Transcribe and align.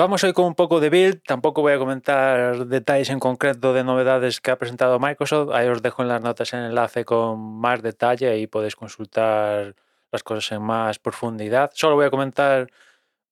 Vamos 0.00 0.24
hoy 0.24 0.32
con 0.32 0.46
un 0.46 0.54
poco 0.54 0.80
de 0.80 0.88
build, 0.88 1.20
tampoco 1.26 1.60
voy 1.60 1.74
a 1.74 1.78
comentar 1.78 2.66
detalles 2.66 3.10
en 3.10 3.20
concreto 3.20 3.74
de 3.74 3.84
novedades 3.84 4.40
que 4.40 4.50
ha 4.50 4.56
presentado 4.56 4.98
Microsoft, 4.98 5.50
ahí 5.52 5.68
os 5.68 5.82
dejo 5.82 6.00
en 6.00 6.08
las 6.08 6.22
notas 6.22 6.54
el 6.54 6.60
enlace 6.60 7.04
con 7.04 7.38
más 7.60 7.82
detalle, 7.82 8.38
y 8.38 8.46
podéis 8.46 8.76
consultar 8.76 9.76
las 10.10 10.22
cosas 10.22 10.52
en 10.52 10.62
más 10.62 10.98
profundidad. 10.98 11.70
Solo 11.74 11.96
voy 11.96 12.06
a 12.06 12.10
comentar 12.10 12.68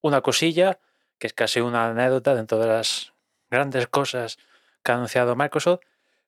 una 0.02 0.20
cosilla, 0.20 0.79
que 1.16 1.29
es 1.29 1.33
casi 1.33 1.61
una 1.61 1.89
anécdota 1.89 2.34
dentro 2.34 2.59
de 2.59 2.66
las 2.66 3.14
grandes 3.51 3.87
cosas 3.87 4.37
que 4.82 4.93
ha 4.93 4.96
anunciado 4.96 5.37
Microsoft, 5.37 5.80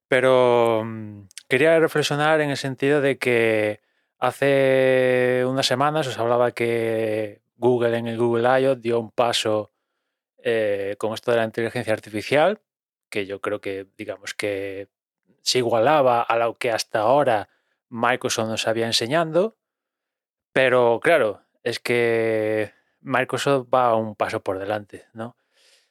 pero 0.09 0.85
mm, 0.87 1.25
quería 1.49 1.79
reflexionar 1.79 2.41
en 2.41 2.49
el 2.49 2.57
sentido 2.57 3.03
de 3.03 3.19
que 3.19 3.83
hace 4.19 5.45
unas 5.47 5.67
semanas 5.67 6.07
os 6.07 6.19
hablaba 6.19 6.53
que 6.53 7.43
Google 7.59 7.99
en 7.99 8.07
el 8.07 8.17
Google 8.17 8.63
I.O. 8.63 8.75
dio 8.75 9.01
un 9.01 9.11
paso 9.11 9.71
eh, 10.43 10.97
con 10.99 11.15
esto 11.15 11.31
de 11.31 11.39
la 11.39 11.45
inteligencia 11.45 11.93
artificial, 11.93 12.61
que 13.09 13.27
yo 13.27 13.41
creo 13.41 13.61
que, 13.61 13.87
digamos 13.97 14.35
que 14.35 14.89
se 15.43 15.59
igualaba 15.59 16.23
a 16.23 16.37
lo 16.39 16.59
que 16.59 16.71
hasta 16.71 17.01
ahora 17.01 17.49
Microsoft 17.89 18.49
nos 18.49 18.69
había 18.69 18.87
enseñando, 18.87 19.57
pero 20.53 21.01
claro, 21.03 21.43
es 21.63 21.81
que 21.81 22.73
Microsoft 23.01 23.69
va 23.73 23.95
un 23.97 24.15
paso 24.15 24.41
por 24.43 24.59
delante, 24.59 25.07
¿no? 25.13 25.37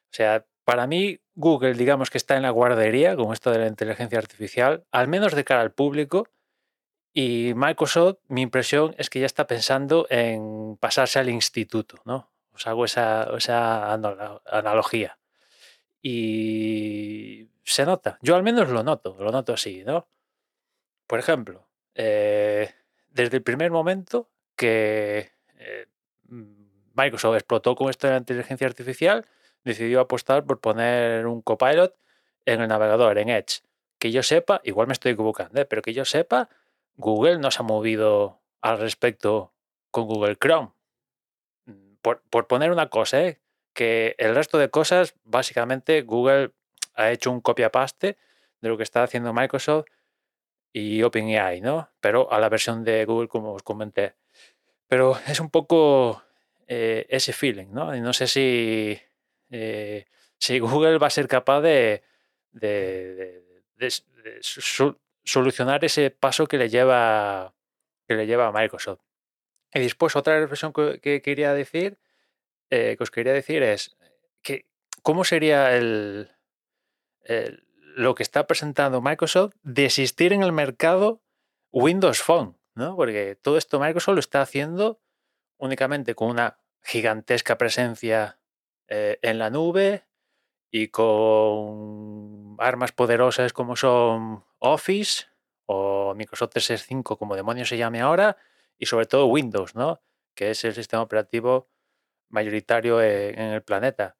O 0.05 0.11
sea, 0.11 0.45
para 0.63 0.87
mí 0.87 1.19
Google, 1.35 1.73
digamos 1.73 2.09
que 2.09 2.17
está 2.17 2.35
en 2.35 2.43
la 2.43 2.49
guardería 2.51 3.15
con 3.15 3.33
esto 3.33 3.51
de 3.51 3.59
la 3.59 3.67
inteligencia 3.67 4.17
artificial, 4.17 4.85
al 4.91 5.07
menos 5.07 5.33
de 5.33 5.43
cara 5.43 5.61
al 5.61 5.71
público, 5.71 6.27
y 7.13 7.53
Microsoft, 7.55 8.17
mi 8.27 8.41
impresión 8.41 8.95
es 8.97 9.09
que 9.09 9.19
ya 9.19 9.25
está 9.25 9.47
pensando 9.47 10.05
en 10.09 10.77
pasarse 10.79 11.19
al 11.19 11.29
instituto, 11.29 11.97
¿no? 12.05 12.31
Os 12.53 12.67
hago 12.67 12.85
esa, 12.85 13.29
esa 13.37 13.93
analogía. 13.93 15.17
Y 16.01 17.49
se 17.63 17.85
nota. 17.85 18.17
Yo 18.21 18.35
al 18.35 18.43
menos 18.43 18.69
lo 18.69 18.83
noto, 18.83 19.15
lo 19.19 19.31
noto 19.31 19.53
así, 19.53 19.83
¿no? 19.85 20.07
Por 21.07 21.19
ejemplo, 21.19 21.67
eh, 21.95 22.73
desde 23.09 23.37
el 23.37 23.43
primer 23.43 23.71
momento 23.71 24.29
que 24.55 25.31
eh, 25.57 25.87
Microsoft 26.93 27.35
explotó 27.35 27.75
con 27.75 27.89
esto 27.89 28.07
de 28.07 28.13
la 28.13 28.19
inteligencia 28.19 28.67
artificial, 28.67 29.25
decidió 29.63 29.99
apostar 29.99 30.45
por 30.45 30.59
poner 30.59 31.27
un 31.27 31.41
copilot 31.41 31.95
en 32.45 32.61
el 32.61 32.67
navegador, 32.67 33.17
en 33.17 33.29
Edge. 33.29 33.61
Que 33.97 34.11
yo 34.11 34.23
sepa, 34.23 34.61
igual 34.63 34.87
me 34.87 34.93
estoy 34.93 35.11
equivocando, 35.11 35.59
¿eh? 35.61 35.65
pero 35.65 35.81
que 35.81 35.93
yo 35.93 36.05
sepa, 36.05 36.49
Google 36.95 37.39
no 37.39 37.51
se 37.51 37.59
ha 37.59 37.63
movido 37.63 38.41
al 38.61 38.79
respecto 38.79 39.53
con 39.91 40.05
Google 40.05 40.35
Chrome 40.35 40.71
por, 42.01 42.47
poner 42.47 42.71
una 42.71 42.89
cosa, 42.89 43.21
¿eh? 43.21 43.39
que 43.73 44.15
el 44.17 44.35
resto 44.35 44.57
de 44.57 44.69
cosas, 44.69 45.15
básicamente 45.23 46.01
Google 46.01 46.51
ha 46.95 47.11
hecho 47.11 47.31
un 47.31 47.41
copia-paste 47.41 48.17
de 48.61 48.69
lo 48.69 48.77
que 48.77 48.83
está 48.83 49.03
haciendo 49.03 49.33
Microsoft 49.33 49.85
y 50.73 51.01
OpenAI, 51.03 51.61
¿no? 51.61 51.89
Pero 52.01 52.31
a 52.31 52.39
la 52.39 52.49
versión 52.49 52.83
de 52.83 53.05
Google, 53.05 53.27
como 53.27 53.53
os 53.53 53.63
comenté. 53.63 54.15
Pero 54.87 55.17
es 55.27 55.39
un 55.39 55.49
poco 55.49 56.23
eh, 56.67 57.05
ese 57.09 57.33
feeling, 57.33 57.67
¿no? 57.71 57.95
Y 57.95 58.01
no 58.01 58.13
sé 58.13 58.27
si, 58.27 58.99
eh, 59.49 60.05
si 60.37 60.59
Google 60.59 60.97
va 60.97 61.07
a 61.07 61.11
ser 61.11 61.27
capaz 61.27 61.61
de, 61.61 62.03
de, 62.51 63.43
solucionar 65.23 65.85
ese 65.85 66.11
paso 66.11 66.47
que 66.47 66.57
le 66.57 66.69
lleva 66.69 67.53
que 68.07 68.15
le 68.15 68.25
lleva 68.25 68.47
a 68.47 68.51
Microsoft. 68.51 69.01
Y 69.73 69.79
después 69.79 70.15
otra 70.15 70.39
reflexión 70.39 70.73
que, 70.73 71.21
quería 71.21 71.53
decir, 71.53 71.99
eh, 72.69 72.95
que 72.97 73.03
os 73.03 73.11
quería 73.11 73.33
decir 73.33 73.63
es 73.63 73.97
que 74.41 74.65
cómo 75.03 75.23
sería 75.23 75.75
el, 75.75 76.31
lo 77.95 78.15
que 78.15 78.23
está 78.23 78.47
presentando 78.47 79.01
Microsoft 79.01 79.53
de 79.63 79.85
existir 79.85 80.33
en 80.33 80.43
el 80.43 80.51
mercado 80.51 81.21
Windows 81.71 82.21
Phone, 82.21 82.57
¿no? 82.73 82.95
Porque 82.95 83.35
todo 83.35 83.57
esto 83.57 83.79
Microsoft 83.79 84.15
lo 84.15 84.19
está 84.19 84.41
haciendo 84.41 84.99
únicamente 85.57 86.15
con 86.15 86.29
una 86.29 86.57
gigantesca 86.81 87.57
presencia 87.57 88.39
eh, 88.87 89.19
en 89.21 89.37
la 89.37 89.49
nube 89.49 90.05
y 90.71 90.87
con 90.87 92.55
armas 92.59 92.91
poderosas 92.91 93.53
como 93.53 93.75
son 93.75 94.43
Office 94.59 95.25
o 95.65 96.15
Microsoft 96.15 96.51
365, 96.51 97.17
como 97.17 97.35
demonios 97.35 97.69
se 97.69 97.77
llame 97.77 98.01
ahora, 98.01 98.37
y 98.79 98.87
sobre 98.87 99.05
todo 99.05 99.27
Windows, 99.27 99.75
¿no? 99.75 100.01
que 100.39 100.51
es 100.51 100.63
el 100.63 100.73
sistema 100.73 101.03
operativo 101.03 101.67
mayoritario 102.29 103.01
e, 103.01 103.31
en, 103.31 103.51
el 103.51 103.61
planeta. 103.61 104.15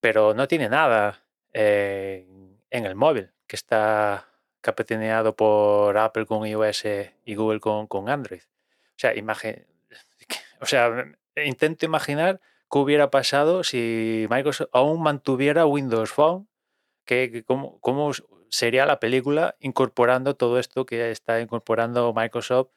Pero 0.00 0.34
no 0.34 0.48
tiene 0.48 0.68
nada 0.68 1.24
en 1.52 2.56
el 2.70 2.96
móvil, 2.96 3.30
que 3.46 3.54
está 3.54 4.26
capitaneado 4.60 5.36
por 5.36 5.96
Apple 5.98 6.26
con 6.26 6.44
iOS 6.44 6.84
y 7.24 7.34
Google 7.36 7.60
con, 7.60 8.08
Android. 8.08 8.40
O 8.42 8.96
sea, 8.96 9.12
o 10.60 10.66
sea, 10.66 11.12
intento 11.36 11.86
imaginar 11.86 12.40
qué 12.68 12.78
hubiera 12.78 13.10
pasado 13.10 13.62
si 13.62 14.26
Microsoft 14.30 14.70
aún 14.72 15.00
mantuviera 15.00 15.64
Windows 15.66 16.10
Phone, 16.10 16.48
que, 17.04 17.44
cómo, 17.46 17.78
cómo 17.80 18.10
sería 18.48 18.84
la 18.84 18.98
película 18.98 19.54
incorporando 19.60 20.34
todo 20.34 20.58
esto 20.58 20.86
que 20.86 21.12
está 21.12 21.40
incorporando 21.40 22.12
Microsoft 22.12 22.70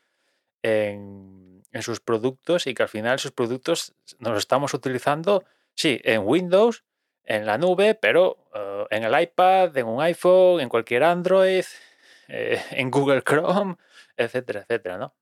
en, 0.66 1.81
sus 1.81 2.00
productos 2.00 2.68
y 2.68 2.74
que 2.74 2.84
al 2.84 2.90
final 2.90 3.20
sus 3.20 3.31
productos 3.31 3.94
nos 4.20 4.38
estamos 4.38 4.74
utilizando, 4.74 5.44
sí, 5.74 6.00
en 6.06 6.22
Windows, 6.26 6.86
en 7.26 7.46
la 7.46 7.58
nube, 7.58 7.96
pero 7.96 8.38
eh, 8.53 8.86
en 8.92 9.04
el 9.04 9.22
iPad, 9.22 9.75
en 9.78 9.86
un 9.88 10.02
iPhone, 10.02 10.62
en 10.62 10.70
cualquier 10.70 11.04
Android, 11.04 11.66
eh, 12.30 12.62
en 12.72 12.90
Google 12.90 13.22
Chrome, 13.24 13.75
etcétera, 14.16 14.62
etcétera, 14.62 14.98
¿no? 14.98 15.14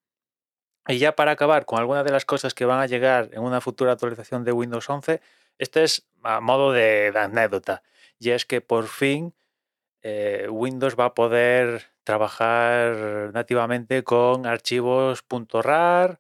Y 0.88 1.00
ya 1.00 1.16
para 1.16 1.32
acabar 1.32 1.66
con 1.66 1.80
algunas 1.80 2.04
de 2.04 2.12
las 2.12 2.26
cosas 2.26 2.54
que 2.54 2.66
van 2.66 2.80
a 2.80 2.88
llegar 2.88 3.30
en 3.32 3.42
una 3.42 3.62
futura 3.62 3.94
actualización 3.94 4.44
de 4.44 4.52
Windows 4.52 4.90
11, 4.90 5.22
este 5.58 5.84
es 5.84 6.06
a 6.24 6.40
modo 6.42 6.72
de, 6.72 7.12
anécdota. 7.16 7.84
Y 8.20 8.32
es 8.32 8.46
que 8.46 8.62
por 8.62 8.88
fin 8.88 9.34
eh, 10.02 10.48
Windows 10.50 10.96
va 11.00 11.06
a 11.06 11.14
poder 11.14 11.93
trabajar 12.04 13.32
nativamente 13.34 14.04
con 14.04 14.46
archivos 14.46 15.24
.rar, 15.52 16.20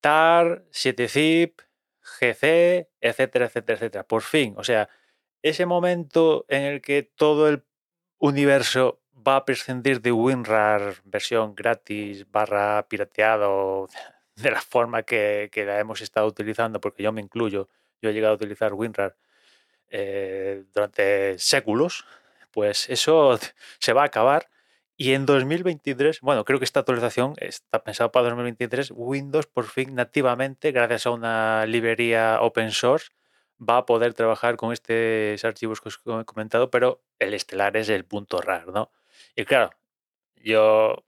tar, 0.00 0.64
7zip, 0.72 1.62
gc, 2.20 2.88
etcétera, 3.00 3.46
etcétera, 3.46 3.76
etcétera. 3.76 4.04
Por 4.06 4.22
fin, 4.22 4.54
o 4.56 4.64
sea, 4.64 4.88
ese 5.42 5.66
momento 5.66 6.44
en 6.48 6.62
el 6.62 6.80
que 6.80 7.02
todo 7.02 7.48
el 7.48 7.64
universo 8.18 9.00
va 9.26 9.36
a 9.36 9.44
prescindir 9.44 10.00
de 10.00 10.12
WinRAR 10.12 10.96
versión 11.04 11.54
gratis 11.54 12.30
barra 12.30 12.86
pirateado 12.88 13.88
de 14.36 14.50
la 14.50 14.60
forma 14.60 15.02
que, 15.02 15.50
la 15.54 15.80
hemos 15.80 16.00
estado 16.00 16.26
utilizando, 16.26 16.80
porque 16.80 17.02
yo 17.02 17.12
me 17.12 17.20
incluyo, 17.20 17.68
yo 18.00 18.10
he 18.10 18.12
llegado 18.12 18.34
a 18.34 18.36
utilizar 18.36 18.74
WinRAR 18.74 19.16
eh, 19.90 20.64
durante 20.72 21.38
séculos, 21.38 22.04
pues 22.52 22.88
eso 22.88 23.38
se 23.78 23.92
va 23.92 24.02
a 24.02 24.06
acabar 24.06 24.48
y 25.00 25.12
en 25.12 25.26
2023, 25.26 26.22
bueno, 26.22 26.44
creo 26.44 26.58
que 26.58 26.64
esta 26.64 26.80
actualización 26.80 27.34
está 27.38 27.84
pensada 27.84 28.10
para 28.10 28.30
2023, 28.30 28.92
Windows 28.96 29.46
por 29.46 29.66
fin 29.66 29.94
nativamente, 29.94 30.72
gracias 30.72 31.06
a 31.06 31.10
una 31.12 31.66
librería 31.66 32.40
open 32.40 32.72
source, 32.72 33.10
va 33.60 33.76
a 33.76 33.86
poder 33.86 34.14
trabajar 34.14 34.56
con 34.56 34.72
estos 34.72 35.44
archivos 35.44 35.80
que 35.80 35.90
os 35.90 36.00
he 36.04 36.24
comentado, 36.24 36.72
pero 36.72 37.00
el 37.20 37.32
estelar 37.32 37.76
es 37.76 37.88
el 37.90 38.04
punto 38.06 38.40
RAR, 38.40 38.66
¿no? 38.66 38.90
Y 39.36 39.44
claro, 39.44 39.70
yo 40.34 41.04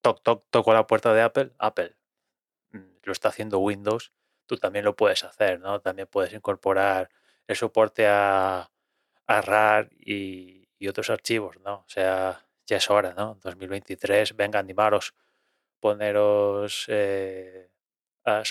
toc, 0.00 0.22
toc, 0.22 0.44
toco 0.50 0.72
la 0.72 0.86
puerta 0.86 1.12
de 1.12 1.22
Apple, 1.22 1.50
Apple 1.58 1.96
mm, 2.70 2.78
lo 3.02 3.12
está 3.12 3.30
haciendo 3.30 3.58
Windows, 3.58 4.12
tú 4.46 4.58
también 4.58 4.84
lo 4.84 4.94
puedes 4.94 5.24
hacer, 5.24 5.58
¿no? 5.58 5.80
También 5.80 6.06
puedes 6.06 6.32
incorporar 6.32 7.10
el 7.48 7.56
soporte 7.56 8.06
a, 8.06 8.70
RAR 9.26 9.90
y 9.98 10.68
otros 10.88 11.10
archivos, 11.10 11.58
¿no? 11.64 11.78
O 11.78 11.88
sea, 11.88 12.45
ya 12.66 12.78
es 12.78 12.90
hora, 12.90 13.14
¿no? 13.16 13.38
2023, 13.42 14.36
venga, 14.36 14.58
animaros, 14.58 15.14
poneros 15.80 16.86
eh, 16.88 17.70
a, 18.24 18.44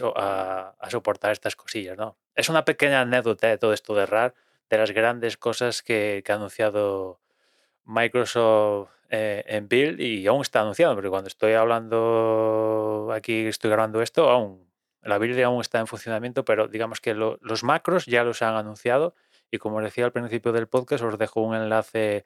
soportar 0.89 1.31
estas 1.31 1.55
cosillas, 1.55 1.97
¿no? 1.97 2.17
Es 2.35 2.49
una 2.49 2.65
pequeña 2.65 3.01
anécdota 3.01 3.47
de 3.47 3.57
todo 3.57 3.73
esto 3.73 3.95
de 3.95 4.05
RAR, 4.05 4.33
de 4.69 4.77
las 4.77 4.91
grandes 4.91 5.37
cosas 5.37 5.83
que, 5.83 6.23
ha 6.27 6.33
anunciado 6.33 7.19
Microsoft 7.83 8.89
eh, 9.09 9.43
en 9.47 9.67
Build 9.67 9.99
y 9.99 10.25
aún 10.27 10.41
está 10.41 10.61
anunciado, 10.61 10.95
porque 10.95 11.09
cuando 11.09 11.27
estoy 11.27 11.53
hablando 11.53 13.11
aquí, 13.13 13.45
estoy 13.47 13.71
grabando 13.71 14.01
esto, 14.01 14.29
aún 14.29 14.65
la 15.05 15.19
Build 15.19 15.39
aún 15.43 15.61
está 15.61 15.79
en 15.79 15.87
funcionamiento, 15.87 16.43
pero 16.45 16.67
digamos 16.67 16.99
que 16.99 17.13
los 17.13 17.63
macros 17.63 18.07
ya 18.07 18.23
los 18.23 18.41
han 18.41 18.55
anunciado 18.55 19.13
y 19.51 19.59
como 19.59 19.79
decía 19.79 20.05
al 20.05 20.11
principio 20.11 20.51
del 20.51 20.67
podcast, 20.67 21.03
os 21.03 21.17
dejo 21.19 21.41
un 21.41 21.55
enlace 21.55 22.25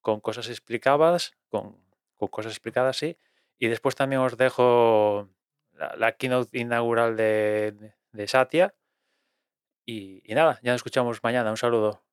con 0.00 0.20
cosas 0.20 0.48
explicadas, 0.48 1.36
con, 1.48 1.76
cosas 2.16 2.52
explicadas, 2.52 2.96
sí. 2.96 3.18
Y 3.58 3.68
después 3.68 3.94
también 3.96 4.20
os 4.22 4.36
dejo 4.36 5.28
la, 5.72 6.12
keynote 6.12 6.58
inaugural 6.58 7.16
de, 7.16 7.94
Satya 8.26 8.74
Y, 9.84 10.22
y 10.24 10.34
nada, 10.34 10.60
ya 10.62 10.72
nos 10.72 10.80
escuchamos 10.80 11.22
mañana. 11.22 11.50
Un 11.50 11.56
saludo. 11.56 12.07